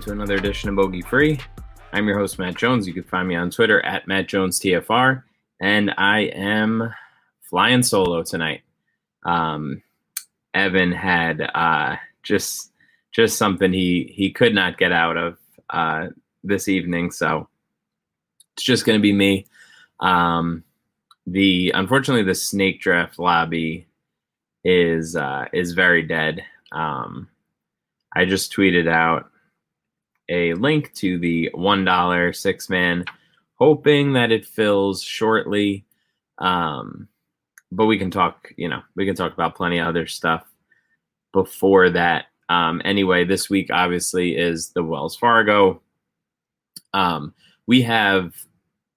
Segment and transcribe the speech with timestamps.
[0.00, 1.38] Into another edition of Bogey Free.
[1.92, 2.86] I'm your host, Matt Jones.
[2.86, 5.24] You can find me on Twitter at Matt Jones TFR,
[5.60, 6.90] and I am
[7.42, 8.62] flying solo tonight.
[9.26, 9.82] Um,
[10.54, 12.72] Evan had uh, just
[13.12, 15.36] just something he he could not get out of
[15.68, 16.06] uh,
[16.42, 17.46] this evening, so
[18.54, 19.44] it's just going to be me.
[20.00, 20.64] Um,
[21.26, 23.86] the unfortunately the snake draft lobby
[24.64, 26.42] is uh, is very dead.
[26.72, 27.28] Um,
[28.16, 29.29] I just tweeted out
[30.30, 33.04] a link to the one dollar six man,
[33.56, 35.84] hoping that it fills shortly.
[36.38, 37.08] Um,
[37.70, 40.46] but we can talk, you know, we can talk about plenty of other stuff
[41.32, 42.26] before that.
[42.48, 45.82] Um, anyway, this week obviously is the Wells Fargo.
[46.94, 47.34] Um,
[47.66, 48.34] we have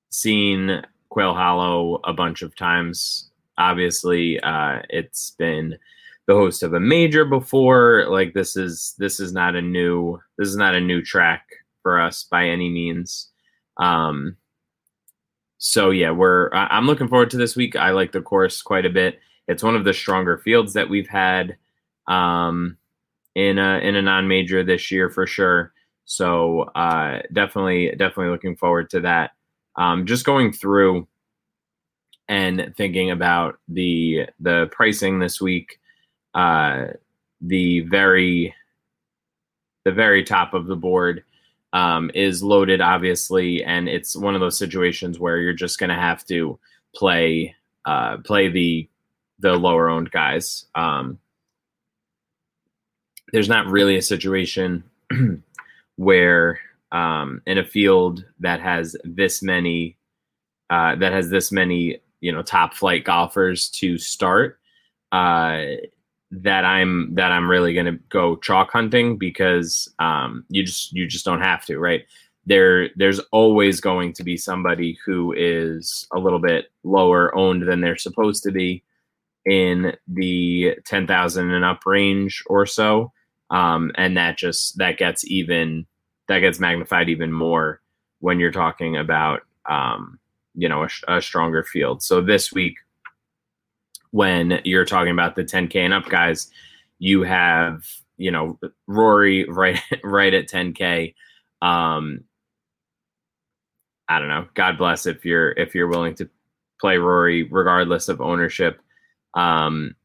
[0.09, 3.29] seen Quail Hollow a bunch of times.
[3.57, 5.77] Obviously, uh, it's been
[6.27, 8.05] the host of a major before.
[8.09, 11.45] Like this is this is not a new this is not a new track
[11.81, 13.29] for us by any means.
[13.77, 14.37] Um,
[15.57, 17.75] so yeah, we're I'm looking forward to this week.
[17.75, 19.19] I like the course quite a bit.
[19.47, 21.57] It's one of the stronger fields that we've had
[22.07, 22.77] um,
[23.35, 25.73] in a in a non major this year for sure.
[26.05, 29.31] So uh, definitely definitely looking forward to that.
[29.77, 31.07] Um, just going through
[32.27, 35.79] and thinking about the the pricing this week
[36.33, 36.85] uh,
[37.41, 38.53] the very
[39.85, 41.23] the very top of the board
[41.73, 45.95] um, is loaded, obviously, and it's one of those situations where you're just going to
[45.95, 46.57] have to
[46.95, 48.87] play uh, play the
[49.39, 50.65] the lower owned guys.
[50.75, 51.19] Um,
[53.33, 54.83] there's not really a situation
[55.95, 56.59] where
[56.91, 59.97] um, in a field that has this many
[60.69, 64.59] uh, that has this many you know top flight golfers to start
[65.11, 65.63] uh,
[66.41, 71.07] that I'm that I'm really going to go chalk hunting because um, you just you
[71.07, 72.03] just don't have to, right?
[72.45, 77.81] There there's always going to be somebody who is a little bit lower owned than
[77.81, 78.83] they're supposed to be
[79.45, 83.11] in the 10,000 and up range or so.
[83.49, 85.85] Um, and that just that gets even
[86.27, 87.81] that gets magnified even more
[88.19, 90.19] when you're talking about um,
[90.55, 92.01] you know a, a stronger field.
[92.01, 92.77] So this week
[94.13, 96.51] when you're talking about the 10k and up guys
[96.99, 97.83] you have
[98.17, 101.15] you know rory right right at 10k
[101.63, 102.23] um
[104.07, 104.45] i don't know.
[104.53, 106.29] God bless if you're if you're willing to
[106.79, 108.79] play rory regardless of ownership.
[109.33, 109.95] Um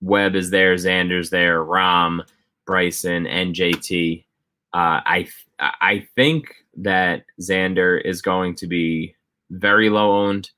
[0.00, 2.20] webb is there xander's there Rahm,
[2.66, 4.24] bryson and jt
[4.72, 9.16] uh i i think that xander is going to be
[9.50, 10.50] very low owned.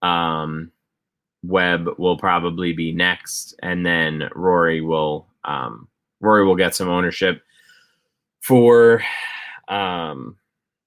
[0.00, 0.70] Um
[1.42, 5.88] Webb will probably be next, and then Rory will um,
[6.20, 7.42] Rory will get some ownership
[8.40, 9.02] for
[9.68, 10.36] um,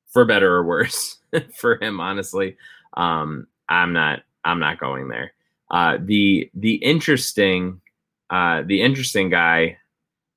[0.09, 1.17] for better or worse
[1.55, 1.99] for him.
[1.99, 2.57] Honestly,
[2.95, 5.33] um, I'm not I'm not going there.
[5.71, 7.81] Uh, the the interesting
[8.29, 9.77] uh, the interesting guy,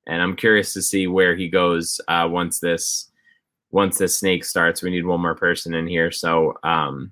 [0.07, 3.11] and I'm curious to see where he goes uh, once this
[3.69, 4.81] once this snake starts.
[4.81, 7.11] We need one more person in here, so um,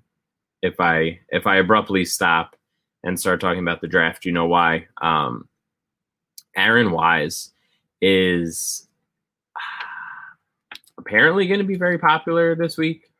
[0.63, 2.55] if I if I abruptly stop
[3.05, 4.87] and start talking about the draft, you know why.
[5.01, 5.47] Um,
[6.57, 7.51] Aaron Wise
[8.01, 8.87] is
[10.97, 13.11] apparently going to be very popular this week.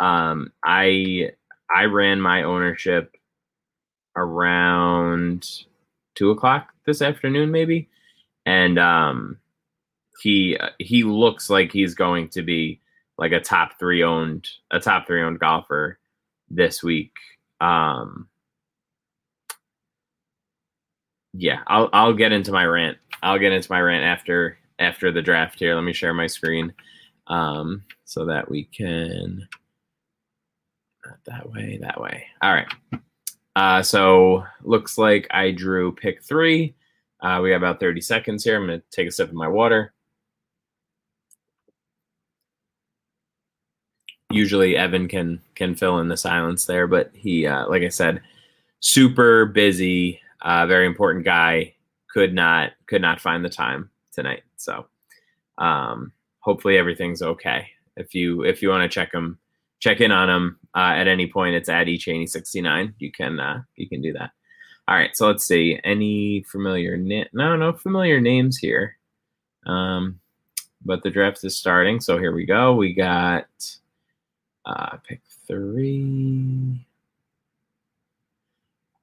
[0.00, 1.30] Um, I
[1.74, 3.16] I ran my ownership
[4.14, 5.64] around
[6.14, 7.88] two o'clock this afternoon, maybe,
[8.44, 9.38] and um,
[10.20, 12.80] he he looks like he's going to be
[13.16, 15.98] like a top three owned a top three owned golfer
[16.50, 17.12] this week.
[17.62, 18.28] Um,
[21.34, 22.98] yeah, I'll I'll get into my rant.
[23.22, 25.74] I'll get into my rant after after the draft here.
[25.74, 26.72] Let me share my screen
[27.28, 29.46] um, so that we can
[31.06, 32.26] not that way, that way.
[32.42, 32.72] All right.
[33.56, 36.74] Uh, so looks like I drew pick three.
[37.20, 38.56] Uh, we got about 30 seconds here.
[38.56, 39.92] I'm going to take a sip of my water.
[44.30, 48.22] Usually Evan can can fill in the silence there, but he, uh, like I said,
[48.80, 51.74] super busy uh, very important guy,
[52.12, 54.42] could not could not find the time tonight.
[54.56, 54.86] So
[55.58, 57.68] um, hopefully everything's okay.
[57.96, 59.38] If you if you want to check him,
[59.80, 61.54] check in on him uh, at any point.
[61.54, 62.94] It's at echaney69.
[62.98, 64.30] You can uh, you can do that.
[64.88, 65.78] All right, so let's see.
[65.84, 68.98] Any familiar na- no no familiar names here.
[69.64, 70.18] Um,
[70.84, 72.74] but the draft is starting, so here we go.
[72.74, 73.46] We got
[74.66, 76.84] uh, pick three.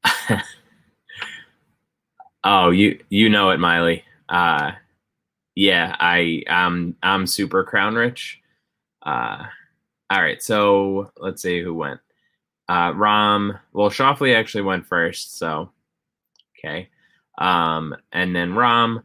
[2.44, 4.04] Oh, you you know it, Miley.
[4.30, 4.72] Uh,
[5.56, 8.42] yeah, I um I'm super crown rich.
[9.04, 9.46] Uh,
[10.10, 12.00] all right, so let's see who went.
[12.68, 13.60] Uh, Rahm.
[13.74, 15.72] Well, Schauffele actually went first, so
[16.58, 16.90] okay.
[17.38, 19.04] Um, and then Rahm.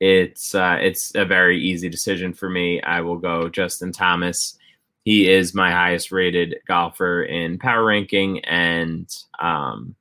[0.00, 2.82] It's uh, it's a very easy decision for me.
[2.82, 4.58] I will go Justin Thomas.
[5.04, 9.08] He is my highest rated golfer in power ranking, and
[9.40, 9.94] um,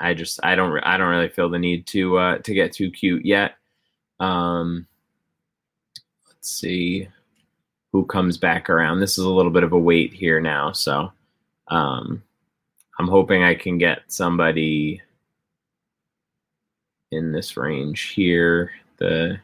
[0.00, 2.90] I just I don't I don't really feel the need to uh, to get too
[2.90, 3.54] cute yet.
[4.18, 4.86] Um,
[6.26, 7.08] let's see
[7.92, 9.00] who comes back around.
[9.00, 11.12] This is a little bit of a wait here now, so
[11.68, 12.22] um,
[12.98, 15.02] I'm hoping I can get somebody
[17.10, 18.72] in this range here.
[18.98, 19.40] The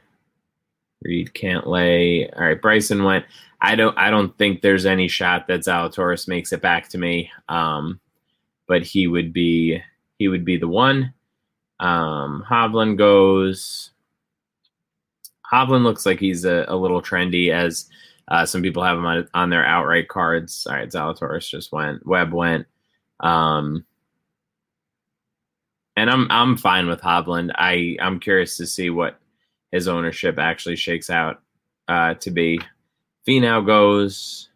[1.02, 2.30] Reed Cantlay.
[2.34, 3.24] All right, Bryson went.
[3.60, 3.96] I don't.
[3.98, 7.30] I don't think there's any shot that Zalatoris makes it back to me.
[7.48, 8.00] Um,
[8.66, 9.82] but he would be.
[10.18, 11.12] He would be the one.
[11.80, 13.90] Um, Hovland goes.
[15.52, 17.88] Hovland looks like he's a, a little trendy as
[18.28, 20.66] uh, some people have him on, on their outright cards.
[20.66, 22.04] All right, Zalatoris just went.
[22.06, 22.66] Webb went.
[23.20, 23.84] Um,
[25.96, 27.52] and I'm I'm fine with Hovland.
[27.54, 29.18] I I'm curious to see what
[29.72, 31.42] his ownership actually shakes out
[31.88, 32.60] uh, to be.
[33.26, 34.48] Finau goes.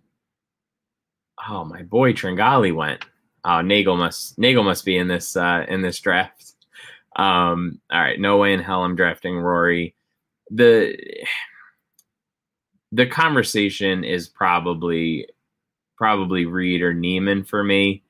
[1.49, 3.05] Oh, my boy Tringali went.
[3.45, 6.55] Oh, Nagle must Nagle must be in this uh, in this draft.
[7.17, 9.95] Um, all right, no way in hell I'm drafting Rory.
[10.51, 10.97] The
[12.93, 15.27] the conversation is probably
[15.97, 18.03] probably Reed or Niemann for me.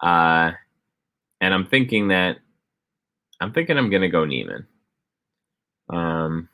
[0.00, 0.52] Uh,
[1.40, 2.38] and I'm thinking that
[3.40, 4.66] I'm thinking I'm gonna go Niemann.
[5.90, 6.48] Um,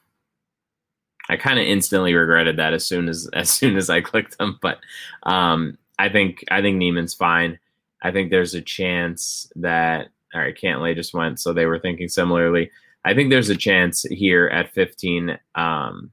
[1.28, 4.58] I kind of instantly regretted that as soon as as soon as I clicked them,
[4.60, 4.78] but
[5.22, 7.58] um, I think I think Niemann's fine.
[8.02, 12.08] I think there's a chance that all right, Cantlay just went, so they were thinking
[12.08, 12.70] similarly.
[13.04, 15.38] I think there's a chance here at 15.
[15.54, 16.12] Um,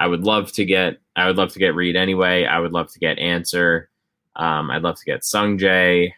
[0.00, 2.44] I would love to get I would love to get Reed anyway.
[2.44, 3.88] I would love to get Ancer.
[4.36, 6.12] Um, I'd love to get Sungjae.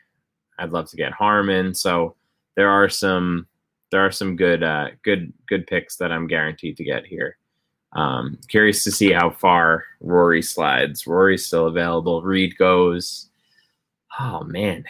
[0.58, 1.74] I'd love to get Harmon.
[1.74, 2.14] So
[2.56, 3.46] there are some
[3.90, 7.36] there are some good uh, good good picks that I'm guaranteed to get here.
[7.92, 11.06] Um, curious to see how far Rory slides.
[11.06, 12.22] Rory's still available.
[12.22, 13.30] Reed goes.
[14.18, 14.84] Oh man,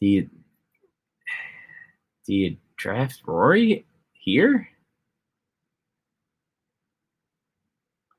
[0.00, 0.30] do you
[2.26, 4.68] do you draft Rory here?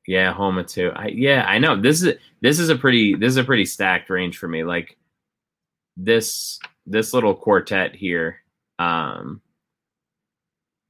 [0.07, 0.91] Yeah, Homa too.
[0.95, 1.79] I, yeah, I know.
[1.79, 4.63] This is this is a pretty this is a pretty stacked range for me.
[4.63, 4.97] Like
[5.97, 8.41] this this little quartet here
[8.79, 9.41] um,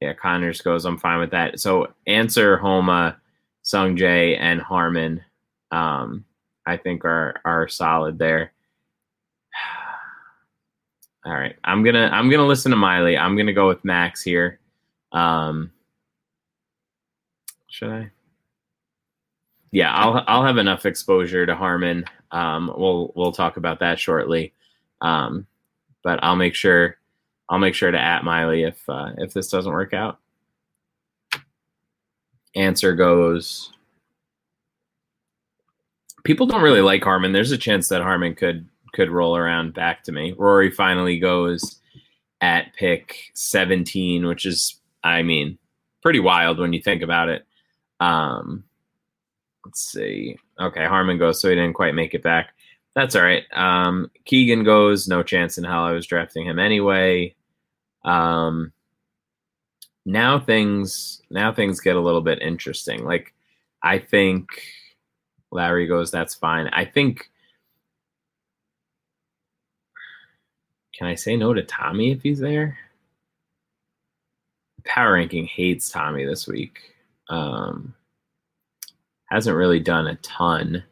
[0.01, 0.85] yeah, Conners goes.
[0.85, 1.59] I'm fine with that.
[1.59, 3.17] So Ancer Homa,
[3.63, 5.23] Sung Jae, and harmon
[5.71, 6.25] um,
[6.67, 8.51] I think are are solid there.
[11.25, 13.17] All right, I'm gonna I'm gonna listen to Miley.
[13.17, 14.59] I'm gonna go with Max here.
[15.13, 15.71] Um,
[17.69, 18.11] should I?
[19.71, 22.03] Yeah, I'll I'll have enough exposure to Harmon.
[22.31, 24.53] Um, we'll we'll talk about that shortly.
[25.01, 25.47] Um,
[26.03, 26.97] but I'll make sure
[27.47, 30.19] I'll make sure to at Miley if uh, if this doesn't work out.
[32.55, 33.71] Ancer goes.
[36.27, 37.31] People don't really like Harmon.
[37.31, 40.35] There's a chance that Harmon could could roll around back to me.
[40.37, 41.79] Rory finally goes
[42.41, 45.57] at pick 17, which is, I mean,
[46.03, 47.45] pretty wild when you think about it.
[48.01, 48.65] Um,
[49.63, 50.37] let's see.
[50.59, 52.49] Okay, Harmon goes, so he didn't quite make it back.
[52.93, 53.43] That's all right.
[53.53, 57.35] Um, Keegan goes, no chance in hell I was drafting him anyway.
[58.03, 58.73] Um,
[60.05, 63.05] now things now things get a little bit interesting.
[63.05, 63.33] Like
[63.81, 64.49] I think
[65.51, 66.67] Larry goes, that's fine.
[66.67, 67.29] I think
[70.97, 72.77] can I say no to Tommy if he's there?
[74.85, 76.79] Power ranking hates Tommy this week.
[77.29, 77.93] Um,
[79.25, 80.83] hasn't really done a ton,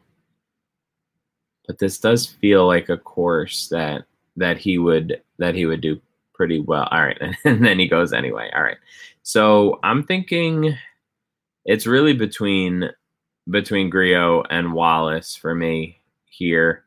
[1.66, 4.04] but this does feel like a course that
[4.36, 6.00] that he would that he would do
[6.34, 6.86] pretty well.
[6.90, 7.18] All right.
[7.44, 8.50] And then he goes anyway.
[8.54, 8.76] All right.
[9.22, 10.76] So I'm thinking
[11.64, 12.90] it's really between
[13.48, 16.84] between Grillo and Wallace for me here.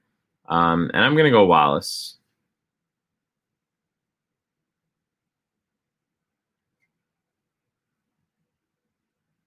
[0.47, 2.17] Um, and I'm gonna go Wallace.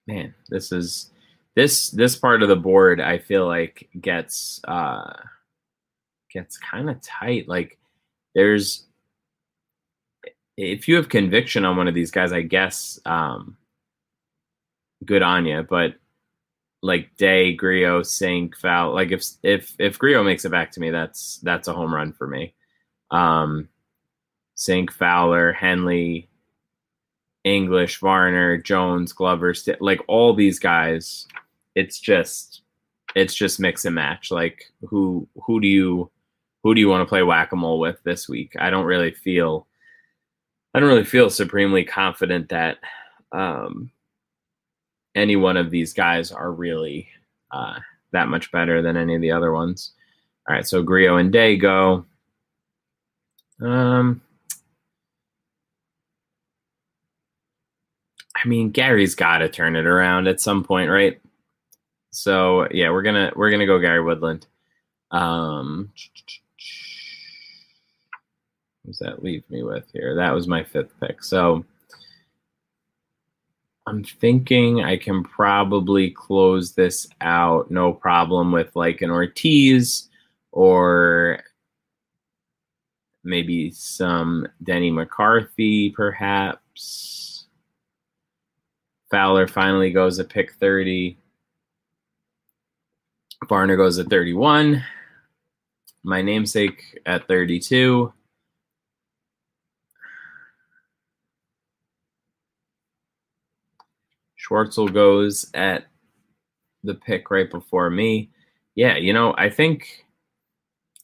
[0.07, 1.11] Man, this is
[1.55, 5.13] this this part of the board I feel like gets uh
[6.33, 7.49] gets kind of tight.
[7.49, 7.79] Like
[8.35, 8.87] there's
[10.57, 13.57] if you have conviction on one of these guys, I guess um,
[15.05, 15.67] good on you.
[15.69, 15.95] But
[16.83, 20.91] like Day, Grillo, Cink, Foul, like if if if Grillo makes it back to me,
[20.91, 22.55] that's that's a home run for me.
[23.11, 23.69] Um,
[24.57, 26.29] Cink, Fowler, Henley,
[27.45, 31.27] English, Varner, Jones, Glover, St- like all these guys.
[31.75, 32.63] It's just
[33.15, 34.31] it's just mix and match.
[34.31, 36.11] Like who who do you
[36.63, 38.55] who do you want to play whack a mole with this week?
[38.59, 39.67] I don't really feel
[40.75, 42.79] I don't really feel supremely confident that
[43.33, 43.91] um,
[45.15, 47.09] any one of these guys are really
[47.51, 47.79] uh,
[48.13, 49.93] that much better than any of the other ones.
[50.49, 52.05] All right, so Grillo and Day go.
[53.61, 54.21] Um,
[58.35, 61.21] I mean, Gary's got to turn it around at some point, right?
[62.11, 64.47] So yeah, we're gonna we're gonna go Gary Woodland.
[65.11, 65.93] Um,
[68.83, 70.17] what does that leave me with here?
[70.17, 71.23] That was my fifth pick.
[71.23, 71.65] So
[73.87, 80.09] I'm thinking I can probably close this out, no problem with like an Ortiz
[80.53, 81.43] or
[83.25, 87.47] maybe some Denny McCarthy, perhaps.
[89.11, 91.19] Fowler finally goes at pick 30.
[93.49, 94.83] Varner goes at 31.
[96.05, 98.13] My namesake at 32.
[104.53, 105.87] Schwartzel goes at
[106.85, 108.31] the pick right before me.
[108.75, 110.05] Yeah, you know, I think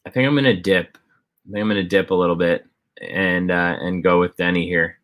[0.07, 0.99] I think I'm gonna dip.
[1.49, 2.67] I think I'm gonna dip a little bit
[3.01, 4.99] and uh, and go with Denny here.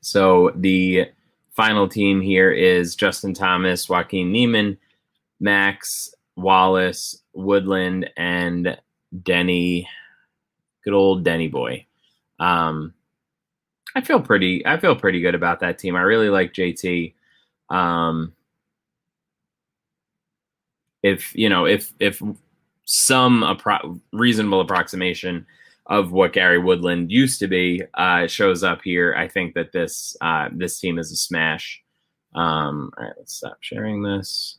[0.00, 1.06] So the
[1.52, 4.76] final team here is Justin Thomas, Joaquin Niemann,
[5.40, 8.78] Max, Wallace, Woodland, and
[9.22, 9.88] Denny.
[10.84, 11.86] Good old Denny boy.
[12.40, 12.92] Um,
[13.94, 14.66] I feel pretty.
[14.66, 15.96] I feel pretty good about that team.
[15.96, 17.14] I really like JT.
[17.70, 18.32] Um,
[21.02, 22.22] if you know, if if
[22.84, 25.46] some appro- reasonable approximation
[25.86, 30.16] of what Gary Woodland used to be uh, shows up here, I think that this
[30.20, 31.82] uh, this team is a smash.
[32.34, 34.58] Um, all right, let's stop sharing this.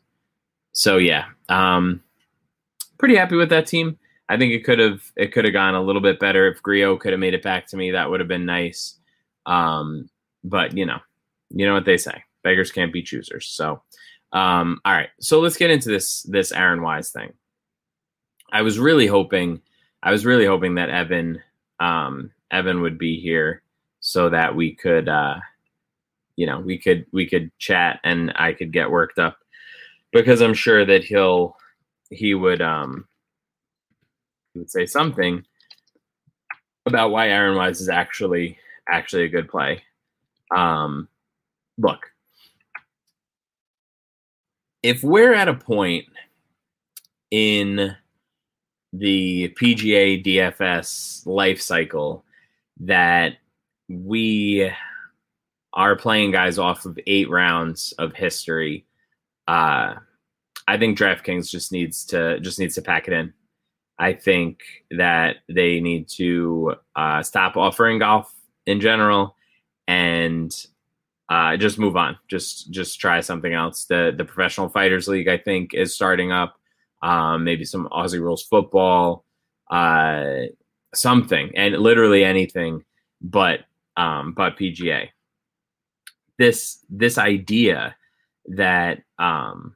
[0.73, 2.03] So yeah, um,
[2.97, 3.97] pretty happy with that team.
[4.29, 6.97] I think it could have it could have gone a little bit better if Grillo
[6.97, 7.91] could have made it back to me.
[7.91, 8.99] That would have been nice.
[9.45, 10.09] Um,
[10.43, 10.99] but you know,
[11.49, 13.47] you know what they say: beggars can't be choosers.
[13.47, 13.81] So,
[14.31, 15.09] um, all right.
[15.19, 17.33] So let's get into this this Aaron Wise thing.
[18.51, 19.61] I was really hoping,
[20.03, 21.41] I was really hoping that Evan,
[21.79, 23.63] um, Evan would be here
[23.99, 25.39] so that we could, uh,
[26.35, 29.37] you know, we could we could chat and I could get worked up
[30.11, 31.57] because I'm sure that he'll
[32.09, 33.07] he would um
[34.53, 35.43] he would say something
[36.85, 38.57] about why Aaron Wise is actually
[38.89, 39.81] actually a good play.
[40.55, 41.07] Um,
[41.77, 42.11] look,
[44.81, 46.05] if we're at a point
[47.31, 47.95] in
[48.91, 52.23] the PGA DFS life cycle
[52.81, 53.37] that
[53.89, 54.69] we
[55.73, 58.85] are playing guys off of eight rounds of history,
[59.47, 59.95] uh,
[60.67, 63.33] I think DraftKings just needs to just needs to pack it in.
[63.99, 64.59] I think
[64.91, 68.33] that they need to uh, stop offering golf
[68.65, 69.35] in general
[69.87, 70.65] and
[71.29, 72.17] uh, just move on.
[72.27, 73.85] Just just try something else.
[73.85, 76.59] The the professional fighters league I think is starting up.
[77.01, 79.25] Um, maybe some Aussie rules football,
[79.69, 80.43] uh,
[80.93, 82.83] something, and literally anything,
[83.21, 83.61] but
[83.97, 85.09] um, but PGA.
[86.37, 87.95] This this idea
[88.47, 89.75] that um,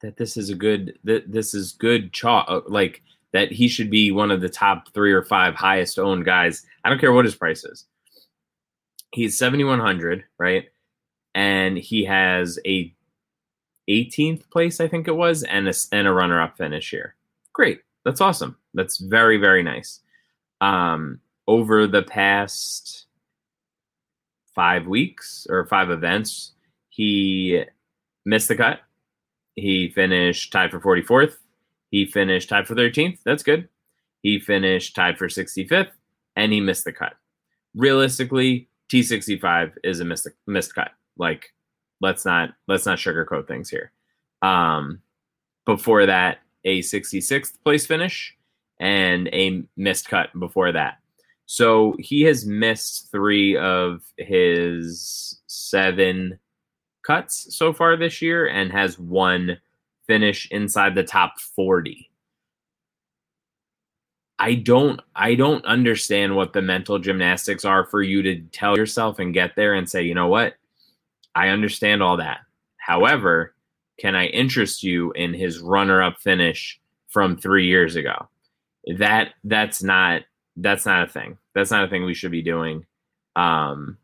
[0.00, 3.02] that this is a good that this is good chalk like
[3.36, 6.64] that he should be one of the top three or five highest owned guys.
[6.82, 7.84] I don't care what his price is.
[9.12, 10.64] He's 7,100, right?
[11.34, 12.94] And he has a
[13.90, 17.14] 18th place, I think it was, and a, and a runner up finish here.
[17.52, 17.80] Great.
[18.06, 18.56] That's awesome.
[18.72, 20.00] That's very, very nice.
[20.62, 23.04] Um, over the past
[24.54, 26.52] five weeks or five events,
[26.88, 27.64] he
[28.24, 28.80] missed the cut.
[29.56, 31.36] He finished tied for 44th.
[31.90, 33.18] He finished tied for 13th.
[33.24, 33.68] That's good.
[34.22, 35.90] He finished tied for 65th,
[36.34, 37.14] and he missed the cut.
[37.74, 40.90] Realistically, T65 is a missed missed cut.
[41.16, 41.52] Like,
[42.00, 43.92] let's not let's not sugarcoat things here.
[44.42, 45.00] Um,
[45.64, 48.36] before that, a 66th place finish
[48.80, 50.98] and a missed cut before that.
[51.46, 56.38] So he has missed three of his seven
[57.04, 59.58] cuts so far this year and has one
[60.06, 62.10] finish inside the top 40.
[64.38, 69.18] I don't I don't understand what the mental gymnastics are for you to tell yourself
[69.18, 70.56] and get there and say, "You know what?
[71.34, 72.40] I understand all that.
[72.78, 73.54] However,
[73.98, 78.28] can I interest you in his runner-up finish from 3 years ago?"
[78.98, 80.22] That that's not
[80.56, 81.38] that's not a thing.
[81.54, 82.86] That's not a thing we should be doing.
[83.36, 83.98] Um,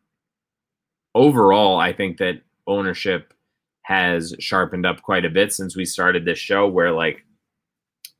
[1.14, 3.35] overall, I think that ownership
[3.82, 7.24] has sharpened up quite a bit since we started this show, where like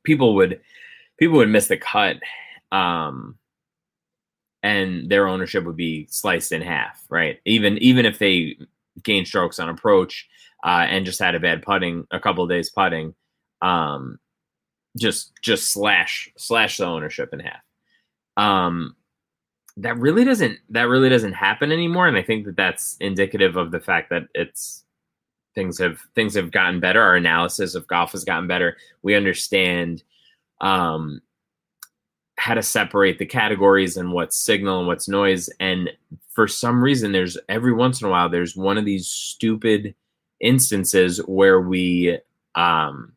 [0.05, 0.61] people would
[1.19, 2.17] people would miss the cut,
[2.73, 3.39] um,
[4.63, 7.41] and their ownership would be sliced in half, right?
[7.45, 8.57] Even even if they
[9.03, 10.29] gain strokes on approach
[10.65, 13.15] uh, and just had a bad putting, a couple days putting,
[13.63, 14.19] um,
[14.99, 17.63] just just slash slash the ownership in half.
[18.37, 18.97] Um,
[19.79, 23.71] that really doesn't that really doesn't happen anymore, and I think that that's indicative of
[23.71, 24.85] the fact that it's
[25.55, 27.01] things have things have gotten better.
[27.01, 28.77] Our analysis of golf has gotten better.
[29.03, 30.03] We understand
[30.61, 31.21] um,
[32.39, 35.49] how to separate the categories and what's signal and what's noise.
[35.61, 35.91] And
[36.31, 39.95] for some reason, there's every once in a while there's one of these stupid
[40.41, 42.19] instances where we
[42.55, 43.13] um,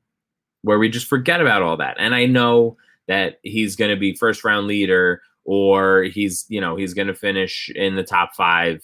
[0.62, 1.96] where we just forget about all that.
[2.00, 2.78] And I know
[3.08, 7.14] that he's going to be first round leader or he's you know he's going to
[7.14, 8.82] finish in the top five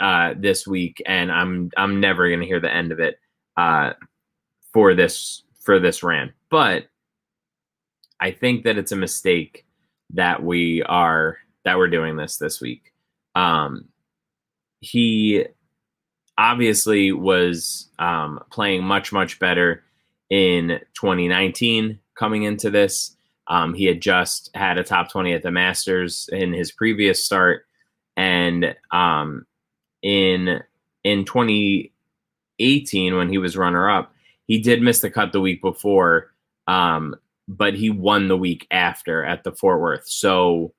[0.00, 3.18] uh, this week, and I'm I'm never going to hear the end of it
[3.56, 3.92] uh,
[4.72, 6.32] for this for this rant.
[6.50, 6.86] But
[8.20, 9.66] I think that it's a mistake
[10.14, 12.92] that we are that we're doing this this week.
[13.34, 13.88] Um,
[14.80, 15.44] he
[16.38, 19.84] obviously was um, playing much much better
[20.30, 23.16] in 2019 coming into this.
[23.48, 27.66] Um, he had just had a top 20 at the Masters in his previous start,
[28.16, 29.44] and um,
[30.02, 30.60] in
[31.04, 34.12] in 2018 when he was runner up,
[34.46, 36.32] he did miss the cut the week before,
[36.66, 37.14] um,
[37.48, 40.08] but he won the week after at the Fort Worth.
[40.08, 40.72] So,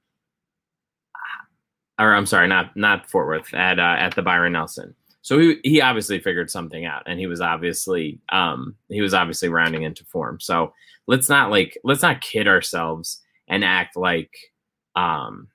[1.99, 4.95] or I'm sorry, not not Fort Worth at uh, at the Byron Nelson.
[5.21, 9.49] So he he obviously figured something out, and he was obviously um, he was obviously
[9.49, 10.39] rounding into form.
[10.39, 10.73] So
[11.07, 14.35] let's not like let's not kid ourselves and act like
[14.95, 15.47] um,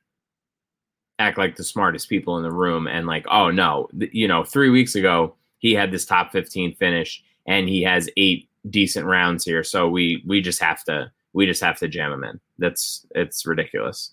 [1.18, 4.68] act like the smartest people in the room and like oh no you know three
[4.68, 9.64] weeks ago he had this top 15 finish and he has eight decent rounds here.
[9.64, 12.40] So we we just have to we just have to jam him in.
[12.59, 14.12] That's it's ridiculous.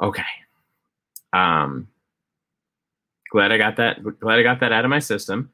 [0.00, 0.22] Okay.
[1.32, 1.88] Um
[3.30, 5.50] glad i got that glad i got that out of my system.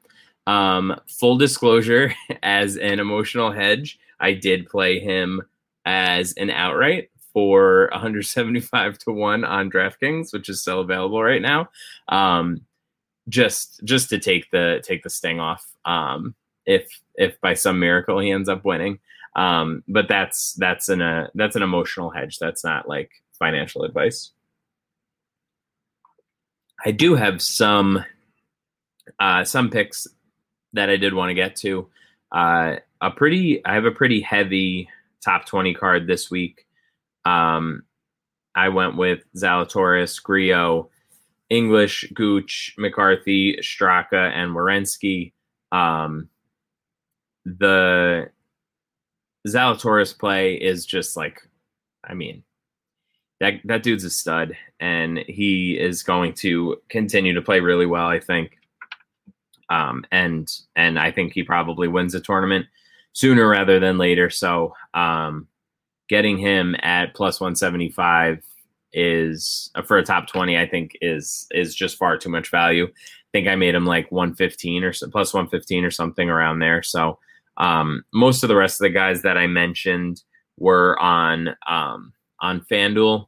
[0.47, 5.41] Um full disclosure as an emotional hedge i did play him
[5.85, 11.69] as an outright for 175 to 1 on DraftKings, which is still available right now.
[12.07, 12.61] Um,
[13.27, 15.65] just just to take the take the sting off.
[15.85, 18.99] Um, if if by some miracle he ends up winning.
[19.35, 22.39] Um, but that's that's an uh, that's an emotional hedge.
[22.39, 24.31] That's not like financial advice.
[26.85, 28.03] I do have some
[29.19, 30.07] uh, some picks
[30.73, 31.87] that I did want to get to.
[32.31, 34.89] Uh, a pretty I have a pretty heavy
[35.23, 36.65] top 20 card this week.
[37.29, 37.83] Um,
[38.55, 40.89] I went with Zalatoris, Grillo,
[41.49, 45.33] English, Gooch, McCarthy, Straka, and Werenski.
[45.71, 46.29] Um,
[47.45, 48.29] the
[49.47, 51.41] Zalatoris play is just like,
[52.03, 52.43] I mean,
[53.39, 58.07] that that dude's a stud, and he is going to continue to play really well.
[58.07, 58.57] I think,
[59.69, 62.65] um, and and I think he probably wins the tournament
[63.13, 64.29] sooner rather than later.
[64.29, 65.47] So, um,
[66.09, 68.43] getting him at plus 175
[68.91, 72.87] is uh, for a top 20 i think is is just far too much value.
[72.87, 76.81] I think i made him like 115 or so, plus 115 or something around there.
[76.81, 77.19] So
[77.57, 80.23] um, most of the rest of the guys that i mentioned
[80.57, 83.27] were on um, on fanduel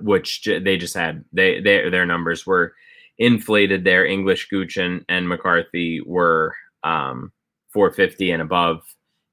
[0.00, 2.74] which they just had they, they their numbers were
[3.18, 4.04] inflated there.
[4.04, 7.32] English gooch and, and mccarthy were um,
[7.72, 8.82] 450 and above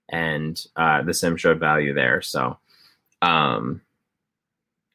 [0.09, 2.21] and uh, the sim showed value there.
[2.21, 2.57] So,
[3.21, 3.81] um,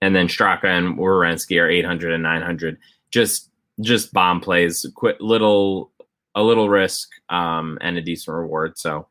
[0.01, 2.79] and then Straka and Werenski are 800 and 900.
[3.11, 5.93] Just just bomb plays, quit little
[6.35, 8.79] a little risk um, and a decent reward.
[8.79, 9.09] So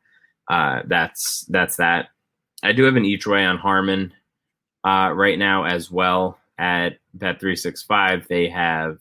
[0.48, 2.08] uh, that's that's that.
[2.62, 4.12] I do have an each way on Harmon
[4.84, 8.26] uh, right now as well at Bet three six five.
[8.28, 8.98] They have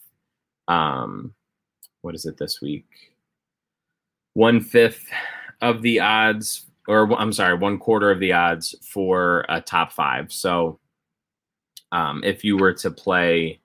[0.67, 1.33] um,
[2.01, 2.85] what is it this week?
[4.33, 5.05] One fifth
[5.61, 10.31] of the odds or I'm sorry, one quarter of the odds for a top five.
[10.31, 10.79] So
[11.91, 13.59] um, if you were to play,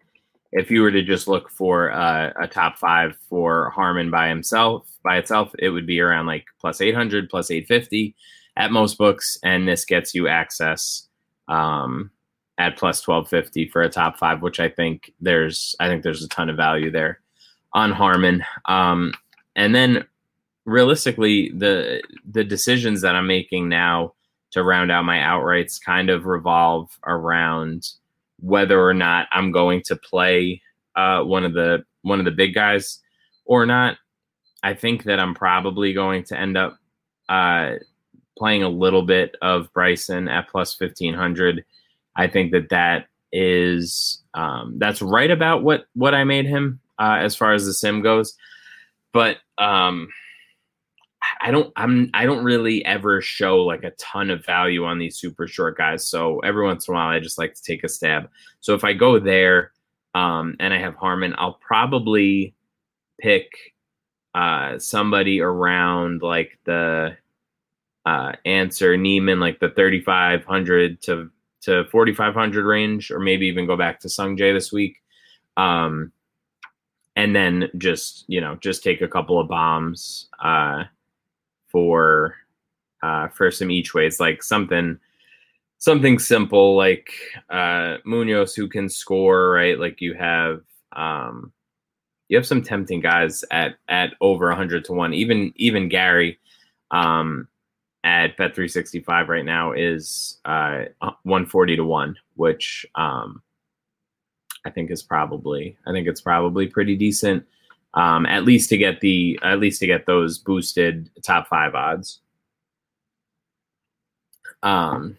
[0.53, 4.87] if you were to just look for a, a, top five for Harmon by himself,
[5.03, 8.15] by itself, it would be around like plus 800, plus 850
[8.57, 9.39] at most books.
[9.43, 11.09] And this gets you access
[11.49, 12.11] um,
[12.59, 16.29] at plus 1250 for a top five, which I think there's, I think there's a
[16.29, 17.21] ton of value there
[17.73, 18.45] on Harmon.
[18.67, 19.15] Um,
[19.57, 20.05] and then
[20.65, 24.15] realistically the the decisions that I'm making now
[24.53, 27.89] to round out my outrights kind of revolve around
[28.41, 30.61] whether or not I'm going to play
[30.95, 33.01] uh, one of the one of the big guys
[33.45, 33.97] or not.
[34.63, 36.79] I think that I'm probably going to end up
[37.29, 37.75] uh,
[38.39, 41.65] playing a little bit of Bryson at plus fifteen hundred.
[42.15, 47.17] I think that that is um, that's right about what what I made him uh,
[47.21, 48.37] as far as the sim goes,
[49.13, 50.09] but um,
[51.43, 55.19] I don't I'm I don't really ever show like a ton of value on these
[55.19, 56.07] super short guys.
[56.07, 58.31] So every once in a while I just like to take a stab.
[58.61, 59.73] So if I go there
[60.15, 62.55] um, and I have Harmon, I'll probably
[63.19, 63.51] pick
[64.37, 67.17] uh, somebody around like the
[68.07, 71.29] uh, Ancer Niemann, like the 3,500 to
[71.63, 75.03] to 4,500 range, or maybe even go back to Sung Jae this week.
[75.57, 76.13] Um,
[77.17, 80.85] and then just you know just take a couple of bombs uh,
[81.73, 82.37] for
[83.03, 84.99] uh, for some each ways, like something
[85.79, 87.13] something simple like
[87.51, 89.79] uh, Munoz who can score, right?
[89.79, 90.61] Like you have
[90.95, 91.53] um,
[92.33, 96.39] you have some tempting guys at at over 100 to 1 even even gary
[96.93, 97.47] um
[98.05, 100.85] at bet 365 right now is uh
[101.25, 103.43] 140 to 1 which um
[104.65, 107.45] i think is probably i think it's probably pretty decent
[107.95, 112.21] um at least to get the at least to get those boosted top five odds
[114.63, 115.17] um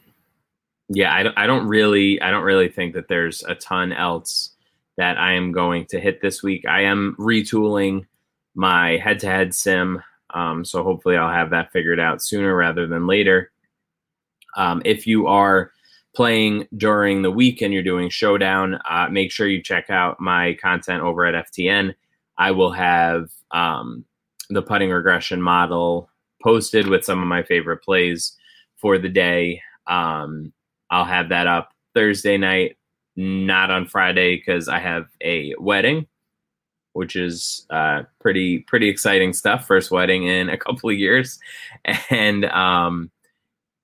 [0.90, 4.54] yeah i, I don't really i don't really think that there's a ton else
[4.98, 6.66] that I am going to hit this week.
[6.68, 8.06] I am retooling
[8.56, 10.02] my head to head sim.
[10.34, 13.52] Um, so hopefully I'll have that figured out sooner rather than later.
[14.56, 15.72] Um, if you are
[16.16, 20.54] playing during the week and you're doing showdown, uh, make sure you check out my
[20.62, 21.96] content over at FTN.
[22.38, 24.06] I will have um,
[24.50, 26.10] the putting regression model
[26.42, 28.36] posted with some of my favorite plays
[28.78, 29.62] for the day.
[29.88, 30.54] Um,
[30.90, 32.78] I'll have that up Thursday night
[33.16, 36.08] not on Friday because I have a wedding,
[36.94, 39.66] which is uh, pretty pretty exciting stuff.
[39.66, 41.40] First wedding in a couple of years,
[42.10, 43.12] and um,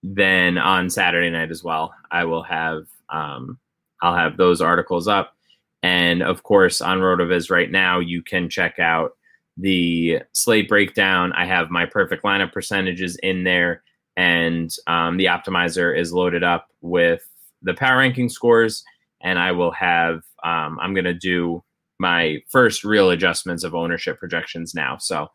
[0.03, 3.59] then on Saturday night as well, I will have um,
[4.01, 5.35] I'll have those articles up,
[5.83, 9.11] and of course on Rotoviz right now you can check out
[9.57, 11.33] the slate breakdown.
[11.33, 13.83] I have my perfect lineup percentages in there,
[14.15, 17.21] and um, the optimizer is loaded up with
[17.61, 18.83] the power ranking scores
[19.21, 21.63] and I will have um, I'm going to do
[21.99, 24.97] my first real adjustments of ownership projections now.
[24.97, 25.29] So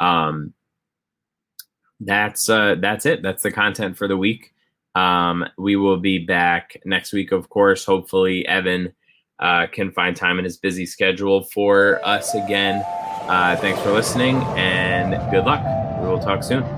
[0.00, 0.54] um,
[2.00, 3.22] that's uh, that's it.
[3.22, 4.52] That's the content for the week.
[4.94, 7.84] Um, we will be back next week, of course.
[7.84, 8.94] Hopefully, Evan
[9.38, 12.82] uh, can find time in his busy schedule for us again.
[13.28, 15.62] Uh, thanks for listening and good luck.
[16.00, 16.75] We will talk soon.